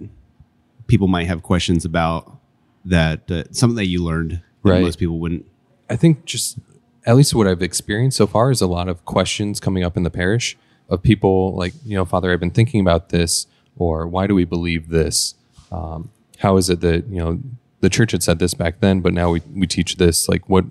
people 0.87 1.07
might 1.07 1.27
have 1.27 1.43
questions 1.43 1.85
about 1.85 2.37
that 2.85 3.29
uh, 3.31 3.43
something 3.51 3.75
that 3.77 3.85
you 3.87 4.03
learned 4.03 4.31
that 4.63 4.71
Right. 4.71 4.81
most 4.81 4.99
people 4.99 5.19
wouldn't? 5.19 5.45
I 5.89 5.95
think 5.95 6.25
just 6.25 6.59
at 7.05 7.15
least 7.15 7.33
what 7.33 7.47
I've 7.47 7.61
experienced 7.61 8.17
so 8.17 8.27
far 8.27 8.51
is 8.51 8.61
a 8.61 8.67
lot 8.67 8.87
of 8.87 9.03
questions 9.05 9.59
coming 9.59 9.83
up 9.83 9.97
in 9.97 10.03
the 10.03 10.09
parish 10.11 10.57
of 10.91 11.01
people 11.01 11.55
like, 11.55 11.73
you 11.85 11.95
know, 11.95 12.05
Father, 12.05 12.31
I've 12.31 12.39
been 12.39 12.51
thinking 12.51 12.81
about 12.81 13.09
this, 13.09 13.47
or 13.77 14.05
why 14.05 14.27
do 14.27 14.35
we 14.35 14.45
believe 14.45 14.89
this? 14.89 15.33
Um, 15.71 16.11
how 16.39 16.57
is 16.57 16.69
it 16.69 16.81
that 16.81 17.07
you 17.07 17.19
know 17.19 17.39
the 17.79 17.89
church 17.89 18.11
had 18.11 18.21
said 18.21 18.39
this 18.39 18.53
back 18.53 18.81
then, 18.81 18.99
but 18.99 19.13
now 19.13 19.31
we 19.31 19.41
we 19.55 19.65
teach 19.65 19.95
this? 19.95 20.29
Like, 20.29 20.47
what 20.49 20.65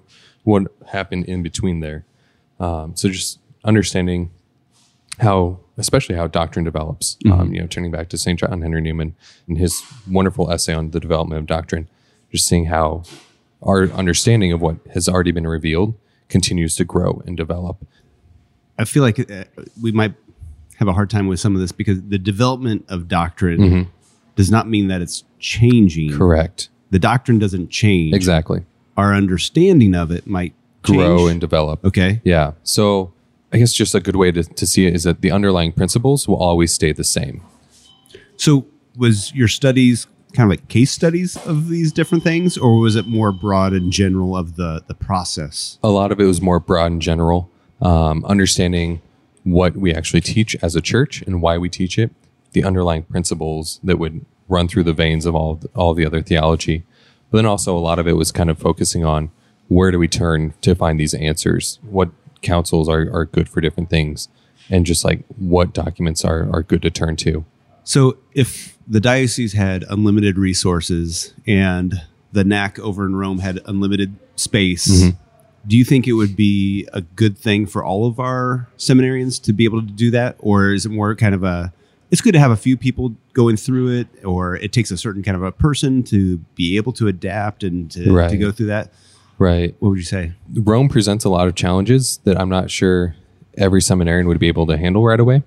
what 0.45 0.65
happened 0.89 1.25
in 1.25 1.43
between 1.43 1.81
there? 1.81 2.05
Um, 2.61 2.95
so 2.95 3.09
just 3.09 3.39
understanding 3.65 4.31
how, 5.19 5.61
especially 5.79 6.17
how 6.17 6.27
doctrine 6.27 6.65
develops. 6.65 7.17
Um, 7.33 7.53
you 7.53 7.61
know, 7.61 7.67
turning 7.67 7.91
back 7.91 8.09
to 8.11 8.19
Saint 8.19 8.41
John 8.41 8.61
Henry 8.63 8.81
Newman 8.81 9.15
and 9.49 9.59
his 9.59 9.83
wonderful 10.09 10.51
essay 10.51 10.75
on 10.75 10.91
the 10.91 11.01
development 11.01 11.41
of 11.41 11.47
doctrine, 11.47 11.89
just 12.31 12.47
seeing 12.47 12.67
how 12.67 13.05
our 13.63 13.85
understanding 13.91 14.53
of 14.53 14.61
what 14.61 14.77
has 14.93 15.09
already 15.09 15.33
been 15.33 15.47
revealed 15.47 15.95
continues 16.29 16.77
to 16.77 16.85
grow 16.85 17.23
and 17.27 17.37
develop. 17.37 17.87
I 18.81 18.85
feel 18.85 19.03
like 19.03 19.19
uh, 19.31 19.45
we 19.83 19.93
might 19.93 20.15
have 20.77 20.89
a 20.89 20.93
hard 20.93 21.11
time 21.11 21.27
with 21.29 21.39
some 21.39 21.55
of 21.55 21.61
this 21.61 21.73
because 21.73 22.01
the 22.03 22.19
development 22.19 22.87
of 22.89 23.07
doctrine 23.09 23.89
does 24.37 24.51
not 24.51 24.69
mean 24.69 24.89
that 24.89 25.03
it's 25.03 25.25
changing. 25.39 26.17
Correct. 26.17 26.69
The 26.91 26.99
doctrine 26.99 27.39
doesn't 27.39 27.69
change. 27.71 28.15
Exactly. 28.15 28.65
Our 28.97 29.15
understanding 29.15 29.95
of 29.95 30.11
it 30.11 30.27
might 30.27 30.55
Grow 30.83 31.19
change. 31.19 31.31
and 31.33 31.41
develop. 31.41 31.85
okay. 31.85 32.23
Yeah. 32.25 32.53
So 32.63 33.13
I 33.53 33.59
guess 33.59 33.73
just 33.75 33.95
a 33.95 34.01
good 34.01 34.17
way 34.17 34.33
to, 34.33 34.43
to 34.43 34.67
see 34.67 34.87
it 34.87 34.95
is 34.95 35.03
that 35.05 35.21
the 35.21 35.31
underlying 35.31 35.73
principles 35.73 36.27
will 36.27 36.37
always 36.43 36.73
stay 36.73 36.93
the 36.93 37.05
same. 37.05 37.43
So 38.37 38.67
was 38.97 39.35
your 39.35 39.49
studies 39.49 40.07
kind 40.33 40.47
of 40.47 40.51
like 40.51 40.69
case 40.69 40.91
studies 40.93 41.37
of 41.47 41.69
these 41.69 41.93
different 41.93 42.23
things, 42.25 42.57
or 42.57 42.79
was 42.79 42.95
it 42.97 43.07
more 43.07 43.33
broad 43.33 43.73
and 43.73 43.93
general 43.93 44.37
of 44.37 44.57
the 44.57 44.83
the 44.87 44.95
process? 44.95 45.79
a 45.83 45.89
lot 45.91 46.13
of 46.13 46.21
it 46.21 46.25
was 46.25 46.41
more 46.41 46.61
broad 46.61 46.93
and 46.93 47.03
general, 47.03 47.50
um, 47.81 48.25
understanding 48.25 49.01
what 49.45 49.77
we 49.77 49.95
actually 49.95 50.21
teach 50.21 50.55
as 50.63 50.77
a 50.77 50.81
church 50.81 51.23
and 51.23 51.41
why 51.41 51.57
we 51.59 51.69
teach 51.69 51.99
it, 51.99 52.11
the 52.53 52.65
underlying 52.65 53.03
principles 53.05 53.81
that 53.83 53.99
would 53.99 54.25
run 54.49 54.69
through 54.69 54.85
the 54.85 54.93
veins 54.93 55.27
of 55.27 55.35
all 55.35 55.61
all 55.75 55.95
the 55.95 56.05
other 56.05 56.23
theology. 56.23 56.85
But 57.31 57.39
then 57.39 57.47
also 57.47 57.77
a 57.77 57.79
lot 57.79 57.99
of 57.99 58.07
it 58.07 58.15
was 58.15 58.33
kind 58.33 58.51
of 58.51 58.59
focusing 58.59 59.05
on 59.05 59.31
where 59.69 59.91
do 59.91 59.99
we 59.99 60.09
turn 60.09 60.55
to 60.63 60.75
find 60.75 60.99
these 60.99 61.15
answers? 61.15 61.79
What 61.83 62.11
councils 62.43 62.89
are, 62.89 63.09
are 63.13 63.25
good 63.25 63.49
for 63.49 63.61
different 63.61 63.89
things? 63.89 64.29
And 64.69 64.85
just 64.85 65.05
like 65.05 65.25
what 65.37 65.73
documents 65.73 66.25
are, 66.25 66.49
are 66.53 66.63
good 66.63 66.83
to 66.83 66.91
turn 66.91 67.17
to. 67.17 67.45
So, 67.85 68.19
if 68.35 68.77
the 68.87 69.01
diocese 69.01 69.53
had 69.53 69.85
unlimited 69.89 70.39
resources 70.39 71.35
and 71.47 72.03
the 72.33 72.45
NAC 72.45 72.79
over 72.79 73.05
in 73.05 73.17
Rome 73.17 73.39
had 73.39 73.61
unlimited 73.65 74.17
space, 74.37 74.89
Mm-hmm. 74.89 75.17
Do 75.67 75.77
you 75.77 75.85
think 75.85 76.07
it 76.07 76.13
would 76.13 76.37
be 76.37 76.89
a 76.93 77.01
good 77.01 77.37
thing 77.37 77.67
for 77.67 77.85
all 77.85 78.07
of 78.07 78.19
our 78.19 78.69
seminarians 78.79 79.43
to 79.45 79.53
be 79.53 79.65
able 79.65 79.81
to 79.81 79.93
do 79.93 80.11
that? 80.11 80.37
Or 80.39 80.73
is 80.73 80.87
it 80.87 80.91
more 80.91 81.15
kind 81.15 81.35
of 81.35 81.45
a, 81.45 81.73
it's 82.11 82.21
good 82.21 82.33
to 82.33 82.41
have 82.41 82.51
a 82.51 82.57
few 82.57 82.77
people 82.77 83.15
going 83.35 83.57
through 83.57 84.01
it, 84.01 84.09
or 84.25 84.57
it 84.57 84.73
takes 84.73 84.91
a 84.91 84.97
certain 84.97 85.23
kind 85.23 85.37
of 85.37 85.43
a 85.43 85.53
person 85.53 86.03
to 86.05 86.39
be 86.55 86.77
able 86.77 86.93
to 86.95 87.09
adapt 87.09 87.63
and 87.63 87.91
to, 87.93 88.29
to 88.29 88.37
go 88.37 88.51
through 88.51 88.67
that? 88.67 88.93
Right. 89.39 89.75
What 89.79 89.91
would 89.91 89.99
you 89.99 90.05
say? 90.05 90.33
Rome 90.53 90.89
presents 90.89 91.25
a 91.25 91.29
lot 91.29 91.47
of 91.47 91.55
challenges 91.55 92.19
that 92.25 92.39
I'm 92.39 92.49
not 92.49 92.71
sure 92.71 93.15
every 93.57 93.81
seminarian 93.81 94.27
would 94.29 94.39
be 94.39 94.49
able 94.49 94.67
to 94.67 94.77
handle 94.77 95.05
right 95.05 95.21
away. 95.21 95.43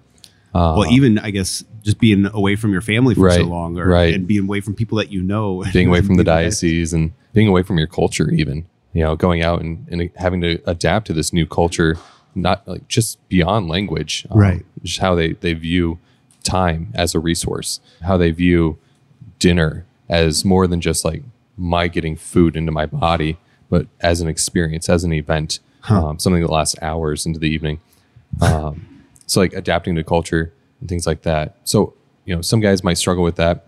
Uh, 0.54 0.76
well, 0.78 0.92
even 0.92 1.18
I 1.18 1.32
guess 1.32 1.64
just 1.82 2.00
being 2.00 2.28
away 2.28 2.56
from 2.56 2.72
your 2.72 2.82
family 2.82 3.16
for 3.16 3.30
so 3.32 3.42
long, 3.42 3.78
or 3.80 3.88
right. 3.88 4.14
and 4.14 4.28
being 4.28 4.44
away 4.44 4.62
from 4.62 4.76
people 4.76 5.00
that 5.00 5.12
you 5.12 5.24
know, 5.24 5.64
being 5.74 5.88
away 5.88 6.02
from 6.04 6.16
the 6.16 6.24
diocese 6.24 6.94
and 6.94 7.12
being 7.34 7.48
away 7.48 7.64
from 7.64 7.80
your 7.80 7.88
culture 7.88 8.30
even 8.30 8.68
you 8.94 9.04
know 9.04 9.16
going 9.16 9.42
out 9.42 9.62
and, 9.62 9.88
and 9.92 10.10
having 10.16 10.42
to 10.42 10.60
adapt 10.66 11.08
to 11.08 11.14
this 11.14 11.34
new 11.34 11.46
culture 11.46 11.98
not 12.36 12.68
like 12.68 12.88
just 12.88 13.18
beyond 13.30 13.68
language 13.68 14.26
um, 14.32 14.40
Right. 14.40 14.66
just 14.84 15.00
how 15.00 15.16
they 15.16 15.34
they 15.34 15.54
view 15.54 16.00
time 16.44 16.92
as 16.96 17.14
a 17.16 17.20
resource 17.20 17.80
how 18.02 18.18
they 18.18 18.32
view 18.32 18.78
dinner 19.40 19.86
as 20.10 20.44
more 20.46 20.68
than 20.68 20.82
just 20.82 21.06
like 21.06 21.24
my 21.58 21.88
getting 21.88 22.16
food 22.16 22.56
into 22.56 22.72
my 22.72 22.86
body 22.86 23.38
but 23.70 23.88
as 24.02 24.22
an 24.22 24.28
experience 24.28 24.90
as 24.90 25.04
an 25.04 25.14
event 25.14 25.60
um, 25.90 26.18
something 26.20 26.42
that 26.42 26.50
lasts 26.50 26.76
hours 26.82 27.26
into 27.26 27.40
the 27.40 27.50
evening. 27.50 27.82
Um, 28.42 29.04
so 29.26 29.42
like 29.42 29.52
adapting 29.54 29.96
to 29.96 30.04
culture 30.04 30.54
and 30.80 30.88
things 30.88 31.06
like 31.06 31.24
that. 31.24 31.58
So 31.66 31.94
you 32.26 32.34
know 32.36 32.42
some 32.42 32.60
guys 32.62 32.84
might 32.86 32.98
struggle 32.98 33.24
with 33.24 33.36
that 33.36 33.64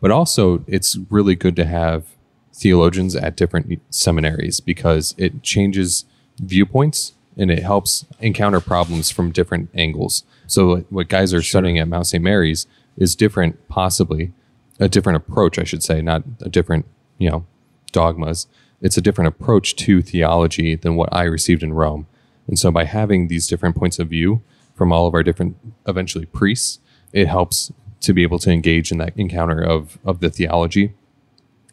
but 0.00 0.10
also 0.12 0.62
it's 0.68 0.96
really 1.10 1.34
good 1.34 1.56
to 1.56 1.64
have 1.64 2.04
theologians 2.52 3.14
at 3.14 3.36
different 3.36 3.80
seminaries 3.90 4.60
because 4.60 5.14
it 5.18 5.42
changes 5.42 6.04
viewpoints 6.40 7.12
and 7.36 7.50
it 7.50 7.62
helps 7.62 8.04
encounter 8.20 8.60
problems 8.60 9.10
from 9.10 9.30
different 9.30 9.70
angles. 9.74 10.24
So 10.46 10.78
what- 10.90 11.08
guys 11.08 11.32
are 11.32 11.42
studying 11.42 11.78
at 11.78 11.88
mount 11.88 12.06
st 12.06 12.22
mary's 12.22 12.66
is 12.96 13.14
different 13.14 13.68
possibly 13.68 14.32
a 14.80 14.88
different 14.88 15.16
approach 15.16 15.58
i 15.58 15.64
should 15.64 15.82
say 15.82 16.00
not 16.00 16.22
a 16.40 16.48
different 16.48 16.84
you 17.18 17.30
know 17.30 17.44
dogmas. 17.92 18.46
It's 18.80 18.96
a 18.96 19.00
different 19.00 19.28
approach 19.28 19.74
to 19.76 20.02
theology 20.02 20.74
than 20.76 20.96
what 20.96 21.08
i 21.12 21.24
received 21.24 21.62
in 21.62 21.72
rome. 21.72 22.06
And 22.46 22.58
so 22.58 22.70
by 22.70 22.84
having 22.84 23.28
these 23.28 23.46
different 23.46 23.76
points 23.76 23.98
of 23.98 24.08
view 24.08 24.42
from 24.74 24.92
all 24.92 25.06
of 25.06 25.14
our 25.14 25.22
different 25.22 25.56
eventually 25.86 26.26
priests, 26.26 26.78
it 27.12 27.26
helps 27.26 27.72
to 28.00 28.12
be 28.12 28.22
able 28.22 28.38
to 28.38 28.50
engage 28.50 28.92
in 28.92 28.98
that 28.98 29.16
encounter 29.16 29.60
of 29.60 29.98
of 30.04 30.20
the 30.20 30.30
theology, 30.30 30.94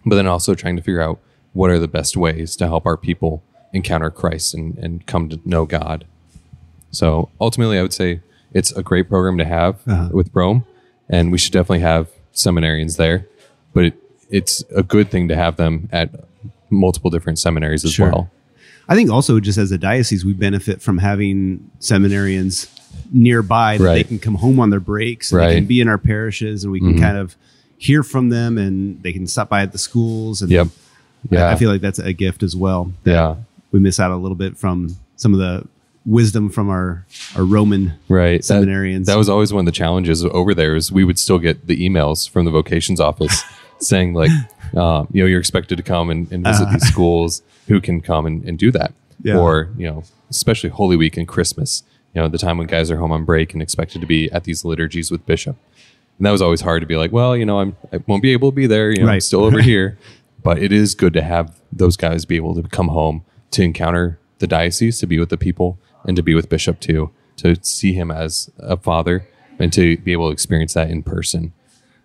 but 0.06 0.16
then 0.16 0.28
also 0.28 0.54
trying 0.56 0.76
to 0.76 0.82
figure 0.82 1.02
out 1.02 1.20
what 1.54 1.70
are 1.72 1.80
the 1.80 1.88
best 1.88 2.16
ways 2.18 2.56
to 2.58 2.68
help 2.68 2.86
our 2.86 2.98
people 2.98 3.42
encounter 3.74 4.10
Christ 4.10 4.54
and, 4.54 4.78
and 4.78 5.06
come 5.06 5.30
to 5.30 5.40
know 5.46 5.66
God. 5.66 6.06
So 6.92 7.30
ultimately 7.42 7.78
I 7.78 7.82
would 7.82 7.94
say 7.94 8.22
it's 8.54 8.72
a 8.74 8.84
great 8.84 9.10
program 9.10 9.38
to 9.38 9.46
have 9.46 9.86
with 10.12 10.30
Rome, 10.34 10.66
and 11.10 11.32
we 11.32 11.38
should 11.38 11.52
definitely 11.54 11.80
have 11.82 12.10
seminarians 12.34 12.98
there. 12.98 13.28
But 13.74 13.86
it, 13.86 13.94
it's 14.30 14.64
a 14.76 14.84
good 14.84 15.12
thing 15.12 15.28
to 15.28 15.36
have 15.36 15.58
them 15.58 15.90
at 15.92 16.10
multiple 16.70 17.10
different 17.12 17.40
seminaries 17.40 17.84
as 17.86 17.94
Sure. 17.94 18.10
well. 18.10 18.32
I 18.88 18.96
think 18.96 19.10
also 19.10 19.40
just 19.40 19.58
as 19.58 19.72
a 19.72 19.78
diocese, 19.78 20.24
we 20.24 20.34
benefit 20.34 20.82
from 20.82 21.00
having 21.00 21.70
seminarians 21.80 22.70
nearby 23.12 23.78
that 23.78 23.84
they 23.94 24.04
can 24.04 24.20
come 24.20 24.36
home 24.36 24.60
on 24.60 24.70
their 24.70 24.80
breaks. 24.80 25.32
And 25.32 25.42
They 25.42 25.56
can 25.56 25.66
be 25.66 25.82
in 25.82 25.88
our 25.88 25.98
parishes, 25.98 26.64
and 26.64 26.72
we 26.72 26.80
can 26.80 26.94
Mhm. 26.96 27.00
kind 27.02 27.18
of 27.18 27.36
hear 27.78 28.04
from 28.04 28.30
them, 28.30 28.58
and 28.58 29.02
they 29.04 29.12
can 29.14 29.28
stop 29.28 29.50
by 29.50 29.62
at 29.62 29.72
the 29.72 29.78
schools. 29.78 30.42
And 30.42 30.52
Yep. 30.52 30.68
I- 30.68 30.70
Yeah. 31.36 31.50
I 31.50 31.56
feel 31.56 31.72
like 31.72 31.82
that's 31.82 32.00
a 32.00 32.14
gift 32.14 32.44
as 32.44 32.56
well. 32.56 32.92
Yeah. 33.04 33.36
We 33.72 33.80
miss 33.80 34.00
out 34.00 34.12
a 34.12 34.16
little 34.16 34.36
bit 34.38 34.58
from 34.58 34.96
some 35.16 35.34
of 35.34 35.40
the 35.40 35.68
wisdom 36.06 36.50
from 36.50 36.70
our 36.70 37.04
our 37.36 37.44
Roman 37.44 37.94
right 38.10 38.42
seminarians. 38.42 39.06
That, 39.06 39.18
was 39.18 39.28
always 39.28 39.52
one 39.52 39.62
of 39.62 39.66
the 39.66 39.72
challenges 39.72 40.24
over 40.24 40.54
there 40.54 40.76
is 40.76 40.92
we 40.92 41.04
would 41.04 41.18
still 41.18 41.40
get 41.40 41.66
the 41.66 41.78
emails 41.90 42.30
from 42.30 42.46
the 42.46 42.52
vocations 42.52 43.00
office 43.00 43.42
saying 43.80 44.14
like 44.14 44.30
um, 44.78 45.08
you 45.12 45.24
know 45.24 45.28
you're 45.28 45.40
expected 45.40 45.78
to 45.78 45.84
come 45.84 46.12
and, 46.12 46.32
and 46.32 46.46
visit 46.46 46.70
these 46.72 46.88
schools 46.88 47.42
who 47.68 47.82
can 47.82 48.02
come 48.02 48.28
and, 48.28 48.44
and 48.44 48.60
do 48.60 48.70
that 48.72 48.94
Yeah. 49.24 49.38
or 49.38 49.70
you 49.78 49.88
know 49.88 50.04
especially 50.30 50.70
holy 50.70 50.96
week 50.96 51.18
and 51.18 51.28
christmas 51.28 51.82
you 52.14 52.22
know 52.22 52.28
the 52.28 52.38
time 52.38 52.58
when 52.60 52.68
guys 52.68 52.92
are 52.92 52.98
home 52.98 53.12
on 53.12 53.26
break 53.26 53.54
and 53.54 53.62
expected 53.64 54.00
to 54.02 54.08
be 54.08 54.32
at 54.32 54.44
these 54.44 54.64
liturgies 54.64 55.10
with 55.10 55.26
bishop 55.26 55.56
and 56.18 56.26
that 56.26 56.32
was 56.32 56.42
always 56.42 56.62
hard 56.62 56.82
to 56.82 56.88
be 56.88 56.96
like 56.96 57.12
well 57.12 57.36
you 57.36 57.46
know 57.46 57.60
i'm 57.60 57.76
i 57.92 58.00
won't 58.08 58.22
be 58.22 58.32
able 58.32 58.52
to 58.52 58.56
be 58.56 58.68
there 58.68 58.92
you 58.92 59.04
know 59.04 59.10
i'm 59.10 59.22
still 59.22 59.44
over 59.44 59.62
here 59.72 59.98
but 60.44 60.60
it 60.60 60.72
is 60.72 60.96
good 60.96 61.14
to 61.14 61.22
have 61.22 61.60
those 61.72 61.98
guys 61.98 62.26
be 62.26 62.36
able 62.36 62.56
to 62.56 62.64
come 62.70 62.88
home 62.90 63.24
to 63.52 63.64
encounter 63.64 64.20
the 64.40 64.48
diocese 64.48 65.00
to 65.00 65.08
be 65.08 65.20
with 65.20 65.30
the 65.30 65.38
people 65.38 65.80
and 66.06 66.16
to 66.16 66.24
be 66.24 66.36
with 66.36 66.50
bishop 66.50 66.80
too 66.80 67.12
to 67.38 67.56
see 67.64 67.94
him 67.94 68.12
as 68.12 68.50
a 68.60 68.78
father 68.78 69.28
and 69.60 69.72
to 69.74 69.98
be 69.98 70.12
able 70.12 70.28
to 70.28 70.34
experience 70.34 70.74
that 70.74 70.90
in 70.90 71.04
person 71.04 71.54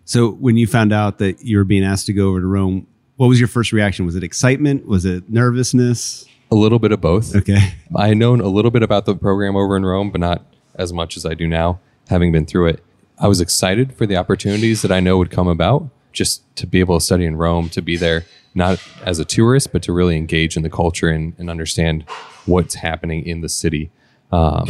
so 0.04 0.30
when 0.32 0.56
you 0.56 0.66
found 0.66 0.92
out 0.92 1.18
that 1.18 1.44
you 1.44 1.56
were 1.56 1.64
being 1.64 1.84
asked 1.84 2.06
to 2.06 2.12
go 2.12 2.30
over 2.30 2.40
to 2.40 2.46
Rome, 2.46 2.88
what 3.14 3.28
was 3.28 3.38
your 3.38 3.46
first 3.46 3.70
reaction? 3.72 4.06
Was 4.06 4.16
it 4.16 4.24
excitement? 4.24 4.84
Was 4.86 5.04
it 5.04 5.30
nervousness? 5.30 6.26
a 6.50 6.56
little 6.56 6.80
bit 6.80 6.90
of 6.90 7.00
both 7.00 7.36
Okay. 7.36 7.74
I 7.94 8.08
had 8.08 8.16
known 8.16 8.40
a 8.40 8.48
little 8.48 8.72
bit 8.72 8.82
about 8.82 9.06
the 9.06 9.14
program 9.14 9.54
over 9.54 9.76
in 9.76 9.84
Rome, 9.84 10.10
but 10.10 10.20
not 10.20 10.44
as 10.74 10.92
much 10.92 11.16
as 11.16 11.24
I 11.24 11.34
do 11.34 11.46
now, 11.46 11.78
having 12.08 12.32
been 12.32 12.44
through 12.44 12.66
it. 12.66 12.84
I 13.20 13.28
was 13.28 13.40
excited 13.40 13.92
for 13.94 14.06
the 14.06 14.16
opportunities 14.16 14.82
that 14.82 14.90
I 14.90 15.00
know 15.00 15.18
would 15.18 15.30
come 15.30 15.46
about, 15.48 15.88
just 16.12 16.42
to 16.56 16.66
be 16.66 16.80
able 16.80 16.98
to 16.98 17.04
study 17.04 17.24
in 17.26 17.36
Rome, 17.36 17.68
to 17.70 17.82
be 17.82 17.96
there, 17.96 18.24
not 18.54 18.82
as 19.04 19.18
a 19.18 19.24
tourist, 19.24 19.72
but 19.72 19.82
to 19.82 19.92
really 19.92 20.16
engage 20.16 20.56
in 20.56 20.62
the 20.62 20.70
culture 20.70 21.08
and, 21.10 21.34
and 21.38 21.48
understand 21.50 22.04
what's 22.46 22.76
happening 22.76 23.24
in 23.26 23.42
the 23.42 23.48
city. 23.48 23.90
Um, 24.32 24.68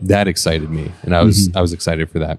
that 0.00 0.28
excited 0.28 0.70
me, 0.70 0.92
and 1.02 1.16
I 1.16 1.22
was 1.22 1.48
I 1.56 1.60
was 1.62 1.72
excited 1.72 2.10
for 2.10 2.18
that. 2.18 2.38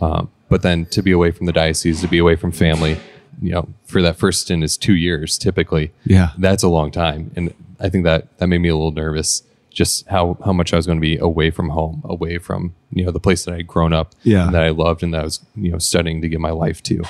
Um, 0.00 0.30
but 0.48 0.62
then 0.62 0.86
to 0.86 1.02
be 1.02 1.10
away 1.10 1.30
from 1.30 1.46
the 1.46 1.52
diocese, 1.52 2.00
to 2.02 2.08
be 2.08 2.18
away 2.18 2.36
from 2.36 2.52
family, 2.52 2.98
you 3.40 3.50
know, 3.52 3.68
for 3.86 4.02
that 4.02 4.16
first 4.16 4.42
stint 4.42 4.62
is 4.64 4.76
two 4.76 4.94
years 4.94 5.38
typically 5.38 5.90
Yeah. 6.04 6.30
that's 6.38 6.62
a 6.62 6.68
long 6.68 6.90
time 6.90 7.30
and 7.36 7.54
i 7.80 7.88
think 7.88 8.04
that 8.04 8.36
that 8.38 8.48
made 8.48 8.58
me 8.58 8.68
a 8.68 8.74
little 8.76 8.90
nervous 8.90 9.42
just 9.78 10.06
how 10.08 10.36
how 10.44 10.52
much 10.52 10.72
i 10.72 10.76
was 10.76 10.86
going 10.86 10.98
to 10.98 11.06
be 11.10 11.16
away 11.30 11.48
from 11.50 11.68
home 11.78 12.02
away 12.04 12.36
from 12.38 12.74
you 12.90 13.04
know 13.04 13.12
the 13.12 13.20
place 13.26 13.44
that 13.44 13.54
i'd 13.54 13.66
grown 13.74 13.92
up 13.92 14.08
Yeah. 14.24 14.46
and 14.46 14.54
that 14.54 14.62
i 14.64 14.70
loved 14.70 15.02
and 15.04 15.12
that 15.14 15.20
i 15.20 15.24
was 15.24 15.38
you 15.54 15.70
know 15.72 15.78
studying 15.78 16.20
to 16.22 16.28
give 16.28 16.40
my 16.40 16.50
life 16.64 16.82
to 16.90 17.02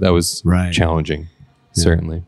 that 0.00 0.10
was 0.12 0.42
Right. 0.44 0.72
challenging 0.72 1.28
certainly 1.72 2.22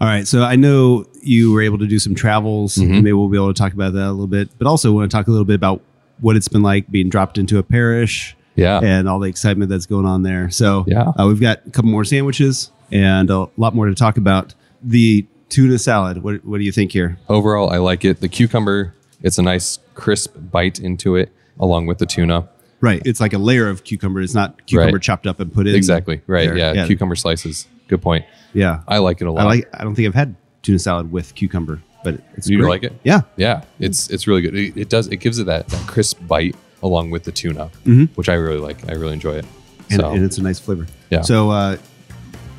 All 0.00 0.06
right. 0.06 0.28
So 0.28 0.42
I 0.44 0.54
know 0.54 1.06
you 1.22 1.52
were 1.52 1.60
able 1.68 1.78
to 1.78 1.86
do 1.94 1.98
some 1.98 2.14
travels. 2.14 2.76
Mm-hmm. 2.76 2.92
Maybe 2.92 3.12
we'll 3.12 3.28
be 3.28 3.36
able 3.36 3.52
to 3.52 3.58
talk 3.62 3.72
about 3.72 3.94
that 3.94 4.06
a 4.06 4.12
little 4.12 4.28
bit, 4.28 4.48
but 4.56 4.66
also 4.68 4.92
want 4.92 5.10
to 5.10 5.16
talk 5.16 5.26
a 5.26 5.30
little 5.32 5.44
bit 5.44 5.56
about 5.56 5.80
what 6.20 6.36
it's 6.36 6.46
been 6.46 6.62
like 6.62 6.88
being 6.88 7.08
dropped 7.08 7.36
into 7.36 7.58
a 7.58 7.64
parish 7.64 8.36
yeah 8.54 8.78
and 8.80 9.08
all 9.08 9.18
the 9.18 9.28
excitement 9.28 9.68
that's 9.70 9.86
going 9.86 10.06
on 10.06 10.22
there. 10.22 10.50
So 10.50 10.84
Yeah. 10.86 11.08
uh, 11.18 11.26
we've 11.26 11.40
got 11.40 11.66
a 11.66 11.70
couple 11.70 11.90
more 11.90 12.04
sandwiches 12.04 12.70
and 12.92 13.28
a 13.28 13.48
lot 13.56 13.74
more 13.74 13.86
to 13.86 13.94
talk 13.94 14.16
about. 14.18 14.54
The 14.84 15.26
tuna 15.48 15.78
salad. 15.78 16.22
What, 16.22 16.44
what 16.44 16.58
do 16.58 16.64
you 16.64 16.72
think 16.72 16.92
here? 16.92 17.18
overall 17.28 17.70
i 17.70 17.78
like 17.78 18.04
it 18.04 18.20
the 18.20 18.28
cucumber 18.28 18.94
it's 19.22 19.38
a 19.38 19.42
nice 19.42 19.78
crisp 19.94 20.34
bite 20.50 20.78
into 20.78 21.16
it 21.16 21.32
along 21.58 21.86
with 21.86 21.98
the 21.98 22.06
tuna 22.06 22.48
Right. 22.80 23.02
It's 23.04 23.20
like 23.20 23.32
a 23.32 23.38
layer 23.38 23.68
of 23.68 23.82
cucumber. 23.82 24.20
It's 24.20 24.34
not 24.34 24.64
cucumber 24.66 24.92
Right. 24.98 25.02
chopped 25.02 25.26
up 25.26 25.40
and 25.40 25.52
put 25.52 25.66
in. 25.66 25.74
exactly 25.74 26.22
right 26.28 26.54
yeah, 26.56 26.72
Yeah. 26.74 26.86
cucumber 26.86 27.16
slices 27.16 27.66
good 27.88 28.00
point 28.00 28.24
Yeah. 28.52 28.82
i 28.86 28.98
like 28.98 29.20
it 29.20 29.26
a 29.26 29.32
lot 29.32 29.42
I 29.42 29.48
like. 29.48 29.68
I 29.74 29.82
don't 29.82 29.96
think 29.96 30.06
I've 30.06 30.14
had 30.14 30.36
tuna 30.62 30.78
salad 30.78 31.10
with 31.10 31.34
cucumber, 31.34 31.82
but 32.04 32.20
it's 32.36 32.48
You 32.48 32.58
great. 32.58 32.68
like 32.68 32.84
it? 32.84 32.92
Yeah. 33.02 33.22
Yeah, 33.36 33.62
it's 33.80 34.08
it's 34.10 34.28
really 34.28 34.42
good. 34.42 34.54
It, 34.54 34.76
it 34.76 34.88
does 34.88 35.08
it 35.08 35.16
gives 35.16 35.38
it 35.40 35.46
that, 35.46 35.66
that 35.68 35.86
crisp 35.88 36.18
bite 36.28 36.54
along 36.82 37.10
with 37.10 37.24
the 37.24 37.32
tuna, 37.32 37.70
which 38.14 38.28
I 38.28 38.34
really 38.34 38.60
like. 38.60 38.88
I 38.88 38.92
really 38.94 39.14
enjoy 39.14 39.34
it. 39.38 39.44
Mm-hmm. 39.44 39.92
And, 39.94 40.00
so 40.00 40.10
and 40.12 40.24
it's 40.24 40.38
a 40.38 40.42
nice 40.42 40.60
flavor. 40.60 40.86
Yeah. 41.10 41.22
So, 41.22 41.50
uh, 41.50 41.78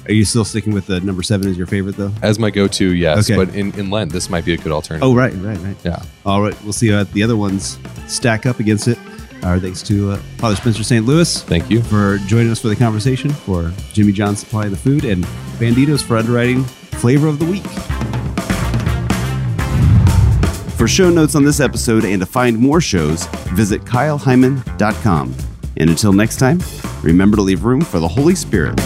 are 0.09 0.13
you 0.13 0.25
still 0.25 0.43
sticking 0.43 0.73
with 0.73 0.87
the 0.87 0.99
number 1.01 1.21
seven 1.21 1.47
as 1.47 1.57
your 1.57 1.67
favorite 1.67 1.95
though? 1.95 2.11
as 2.23 2.39
my 2.39 2.49
go-to, 2.49 2.93
yes. 2.95 3.29
Okay. 3.29 3.37
But 3.45 3.55
in, 3.55 3.77
in 3.79 3.89
Lent, 3.91 4.11
this 4.11 4.29
might 4.29 4.43
be 4.43 4.53
a 4.53 4.57
good 4.57 4.71
alternative. 4.71 5.07
Oh, 5.07 5.15
right, 5.15 5.31
right, 5.35 5.57
right. 5.59 5.77
yeah, 5.85 6.01
All 6.25 6.41
right. 6.41 6.59
We'll 6.63 6.73
see 6.73 6.89
how 6.89 7.03
the 7.03 7.21
other 7.23 7.37
ones 7.37 7.77
stack 8.07 8.45
up 8.47 8.59
against 8.59 8.87
it. 8.87 8.97
Our 9.43 9.59
thanks 9.59 9.81
to 9.83 10.11
uh, 10.11 10.17
Father 10.37 10.55
Spencer 10.57 10.83
St. 10.83 11.05
Louis 11.05 11.43
Thank 11.43 11.69
you. 11.69 11.81
for 11.81 12.17
joining 12.27 12.51
us 12.51 12.59
for 12.59 12.67
the 12.67 12.75
conversation, 12.75 13.29
for 13.29 13.71
Jimmy 13.93 14.11
John 14.11 14.35
supplying 14.35 14.71
the 14.71 14.77
food, 14.77 15.05
and 15.05 15.23
Banditos 15.59 16.03
for 16.03 16.17
underwriting 16.17 16.63
Flavor 16.63 17.27
of 17.27 17.39
the 17.39 17.45
Week. 17.45 17.63
For 20.75 20.87
show 20.87 21.09
notes 21.09 21.35
on 21.35 21.43
this 21.45 21.59
episode 21.59 22.03
and 22.03 22.19
to 22.19 22.25
find 22.25 22.57
more 22.57 22.81
shows, 22.81 23.25
visit 23.53 23.81
kylehyman.com. 23.83 25.35
And 25.77 25.89
until 25.89 26.11
next 26.13 26.37
time, 26.37 26.59
remember 27.03 27.37
to 27.37 27.43
leave 27.43 27.63
room 27.63 27.81
for 27.81 27.99
the 27.99 28.07
Holy 28.07 28.35
Spirit. 28.35 28.77